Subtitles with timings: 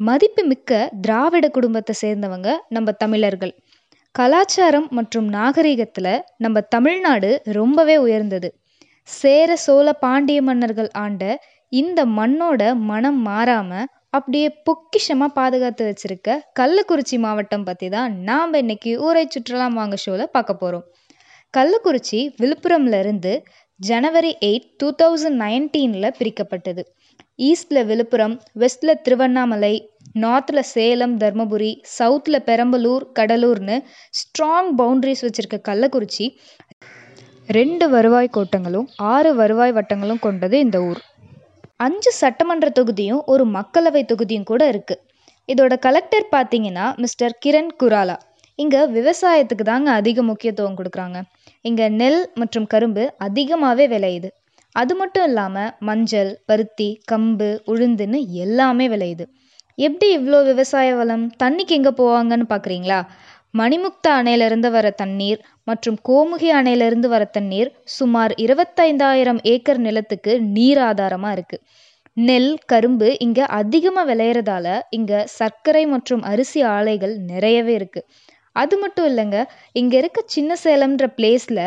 [0.00, 3.54] மதிப்புமிக்க திராவிட குடும்பத்தை சேர்ந்தவங்க நம்ம தமிழர்கள்.
[4.14, 8.48] கலாச்சாரம் மற்றும் நாகரிகத்தில் நம்ம தமிழ்நாடு ரொம்பவே உயர்ந்தது.
[9.08, 11.22] சேர சோழ பாண்டிய மன்னர்கள் ஆண்ட
[11.72, 19.24] இந்த மண்ணோட மனம் மாறாமல் அப்படியே பொக்கிஷமாக பாதுகாத்து வச்சிருக்க கள்ளக்குறிச்சி மாவட்டம் பற்றி தான் நாம் இன்னைக்கு ஊரை
[19.26, 20.86] சுற்றலாம் வாங்க ஷோவில் பார்க்க போகிறோம்
[21.54, 23.32] கள்ளக்குறிச்சி விழுப்புரம்ல இருந்து
[23.80, 26.82] ஜனவரி எயிட் டூ தௌசண்ட் நைன்டீனில் பிரிக்கப்பட்டது.
[27.38, 29.74] ஈஸ்டில் விழுப்புரம் வெஸ்டில் திருவண்ணாமலை
[30.22, 33.76] நார்த்தில் சேலம் தர்மபுரி சவுத்தில் பெரம்பலூர் கடலூர்னு
[34.20, 36.26] ஸ்ட்ராங் பவுண்ட்ரிஸ் வச்சுருக்க கள்ளக்குறிச்சி
[37.48, 41.02] ரெண்டு வருவாய் கோட்டங்களும் ஆறு வருவாய் வட்டங்களும் கொண்டது இந்த ஊர்.
[41.86, 45.02] அஞ்சு சட்டமன்ற தொகுதியும் ஒரு மக்களவை தொகுதியும் கூட இருக்குது
[45.48, 48.16] இதோட கலெக்டர் பார்த்தீங்கன்னா மிஸ்டர் கிரண் குராலா.
[48.58, 51.18] இங்கே விவசாயத்துக்கு தாங்க அதிக முக்கியத்துவம் கொடுக்குறாங்க.
[51.64, 54.28] இங்கே நெல் மற்றும் கரும்பு அதிகமாகவே விளையுது.
[54.76, 59.24] அது மட்டும் இல்லாமல் மஞ்சள் பருத்தி கம்பு உளுந்துன்னு எல்லாமே விளையுது.
[59.78, 61.24] எப்படி இவ்வளோ விவசாய வளம்?
[61.42, 63.00] தண்ணிக்கு எங்கே போவாங்கன்னு பார்க்குறீங்களா
[63.54, 71.36] மணிமுக்தா அணையிலிருந்து வர தண்ணீர் மற்றும் கோமுகி அணையிலிருந்து வர தண்ணீர் சுமார் இருபத்தைந்தாயிரம் ஏக்கர் நிலத்துக்கு நீர் ஆதாரமாக
[71.36, 71.62] இருக்குது
[72.16, 78.06] நெல் கரும்பு இங்கே அதிகமாக விளையிறதால இங்கே சர்க்கரை மற்றும் அரிசி ஆலைகள் நிறையவே இருக்குது
[78.56, 79.38] அது மட்டும் இல்லைங்க
[79.72, 81.64] இங்கே இருக்க சின்ன சேலம்ன்ற பிளேஸில்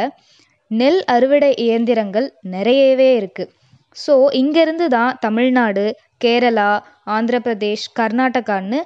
[0.72, 3.52] நெல் அறுவடை இயந்திரங்கள் நிறையவே இருக்குது
[3.96, 5.86] ஸோ இங்கேருந்து தான் தமிழ்நாடு
[6.24, 6.72] கேரளா
[7.16, 8.80] ஆந்திர பிரதேஷ் கர்நாடகான்னு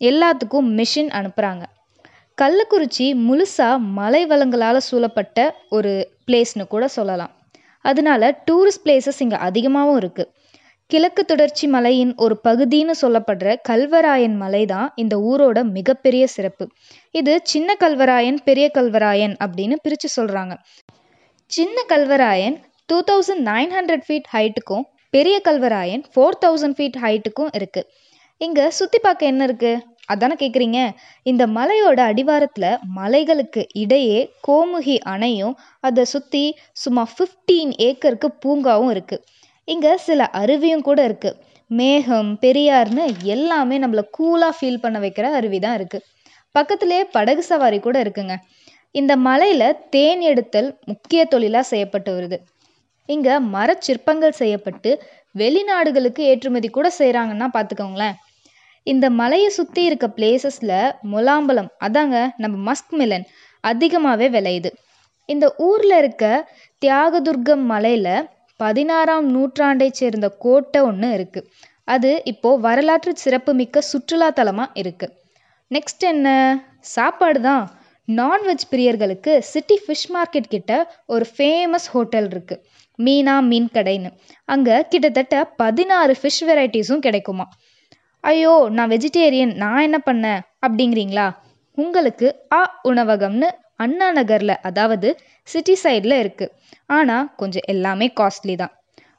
[0.00, 1.64] எல்லாத்துக்கும் மிஷின் அனுப்புகிறாங்க
[2.38, 5.38] கள்ளக்குறிச்சி முழுசாக மலை வளங்களால் சூழப்பட்ட
[5.68, 5.92] ஒரு
[6.26, 7.32] பிளேஸ்னு கூட சொல்லலாம்.
[7.84, 10.30] அதனால டூரிஸ்ட் பிளேசஸ் இங்கே அதிகமாகவும் இருக்குது
[10.90, 16.64] கிழக்கு தொடர்ச்சி மலையின் ஒரு பகுதின்னு சொல்லப்படுற கல்வராயன் மலை தான் இந்த ஊரோட மிகப்பெரிய சிறப்பு.
[17.14, 20.54] இது சின்ன கல்வராயன் பெரிய கல்வராயன் அப்படின்னு பிரித்து சொல்கிறாங்க
[21.50, 22.56] சின்ன Kalvarayan
[22.88, 27.88] two thousand nine hundred feet ஹைட்டுக்கும் பெரிய கல்வராயன் ஃபோர் தௌசண்ட் ஃபீட் ஹைட்டுக்கும் இருக்குது
[28.40, 30.80] இங்கே சுற்றி பார்க்க என்ன இருக்குது அதானே கேட்குறீங்க
[31.26, 39.24] இந்த மலையோட அடிவாரத்தில் மலைகளுக்கு இடையே கோமுகி அணையும் அதை சுற்றி சுமார் ஃபிஃப்டீன் ஏக்கருக்கு பூங்காவும் இருக்குது
[39.72, 41.38] இங்கே சில அருவியும் கூட இருக்குது
[41.70, 46.06] மேகம் பெரியார்னு எல்லாமே நம்மளை கூலாக ஃபீல் பண்ண வைக்கிற அருவி தான் இருக்குது
[46.54, 48.34] பக்கத்துலேயே படகு சவாரி கூட இருக்குங்க.
[48.94, 52.38] இந்த மலையில் தேன் எடுத்தல் முக்கிய தொழிலாக செய்யப்பட்டு வருது.
[53.08, 54.90] இங்கே மரச்சிற்பங்கள் செய்யப்பட்டு
[55.34, 58.16] வெளிநாடுகளுக்கு ஏற்றுமதி கூட செய்கிறாங்கன்னா பார்த்துக்கோங்களேன்
[58.86, 60.76] இந்த மலையை சுற்றி இருக்க பிளேசஸில்
[61.12, 63.26] முலாம்பலம் அதாங்க நம்ம மஸ்க் மிலன்
[63.64, 64.70] அதிகமாகவே விளையுது.
[65.28, 66.24] இந்த ஊரில் இருக்க
[66.82, 68.12] தியாகதுர்கம் மலையில்
[68.60, 71.48] பதினாறாம் நூற்றாண்டை சேர்ந்த கோட்டை ஒன்று இருக்குது
[71.94, 75.14] அது இப்போது வரலாற்று சிறப்புமிக்க சுற்றுலாத்தலமாக இருக்குது
[75.70, 76.28] நெக்ஸ்ட் என்ன?
[76.94, 77.64] சாப்பாடு தான்
[78.08, 80.72] நான்வெஜ் பிரியர்களுக்கு சிட்டி ஃபிஷ் மார்க்கெட் கிட்ட
[81.06, 82.62] ஒரு ஃபேமஸ் ஹோட்டல் இருக்குது
[82.98, 84.10] மீனா மீன் கடைன்னு.
[84.48, 87.46] அங்கே கிட்டத்தட்ட பதினாறு ஃபிஷ் வெரைட்டிஸும் கிடைக்குமா.
[88.24, 90.40] ஐயோ நான் வெஜிடேரியன் நான் என்ன பண்ணேன்?
[90.66, 91.26] அப்படிங்கிறீங்களா?
[91.78, 93.48] உங்களுக்கு அ உணவகம்னு
[93.80, 95.08] அண்ணா நகரில் அதாவது
[95.48, 96.54] சிட்டி சைடில் இருக்குது
[96.96, 98.72] ஆனால் கொஞ்சம் எல்லாமே காஸ்ட்லி தான்.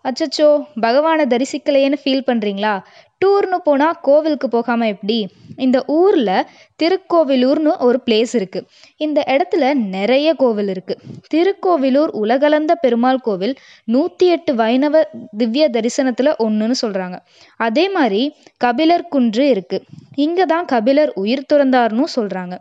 [0.08, 0.50] அச்சச்சோ
[0.82, 2.74] பகவானை தரிசிக்கலையேன்னு ஃபீல் பண்ணுறீங்களா
[3.22, 5.18] டூர்னு போனால் கோவிலுக்கு போகாமல் எப்படி?
[5.58, 6.46] இந்த ஊரில்
[6.80, 11.02] திருக்கோவிலூர்னு ஒரு பிளேஸ் இருக்குது இந்த இடத்துல நிறைய கோவில் இருக்குது
[11.34, 13.56] திருக்கோவிலூர் உலகளந்த பெருமாள் கோவில்
[13.88, 15.02] நூற்றி எட்டு வைணவ
[15.38, 17.18] திவ்ய தரிசனத்தில் ஒன்றுன்னு சொல்கிறாங்க
[17.60, 18.22] அதே மாதிரி
[18.58, 19.86] கபிலர் குன்று இருக்குது
[20.18, 22.56] இங்கே தான் கபிலர் உயிர் துறந்தார்னு சொல்கிறாங்க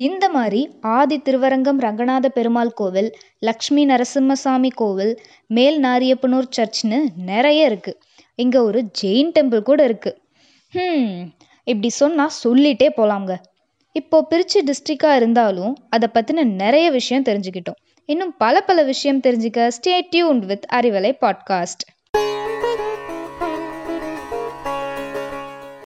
[0.00, 8.00] இந்த மாதிரி ஆதி திருவரங்கம் ரங்கநாத பெருமாள் கோவில் லக்ஷ்மி நரசிம்மசாமி கோவில் மேல் நாரியப்பனூர் சர்ச்னு நிறைய இருக்குது
[8.34, 10.18] இங்கே ஒரு ஜெயின் டெம்பிள் கூட இருக்குது
[11.64, 13.34] இப்படி சொன்னால் சொல்லிட்டே போகலாங்க
[13.92, 17.78] இப்போ பிரிச்சு டிஸ்ட்ரிக்டாக இருந்தாலும் அதை பற்றின நிறைய விஷயம் தெரிஞ்சுக்கிட்டோம்.
[18.04, 21.84] இன்னும் பல பல விஷயம் தெரிஞ்சுக்க stay tuned with Arivalai podcast